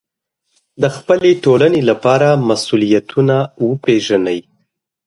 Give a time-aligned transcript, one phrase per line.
[0.81, 3.35] د خپلې ټولنې لپاره مسوولیتونه
[3.67, 4.39] وپېژنئ.